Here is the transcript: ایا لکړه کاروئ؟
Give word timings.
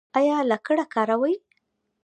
ایا 0.19 0.37
لکړه 0.51 0.83
کاروئ؟ 0.93 1.35